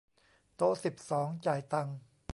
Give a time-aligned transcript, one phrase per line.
[0.55, 1.97] โต๊ะสิบสอง จ่ายตังค์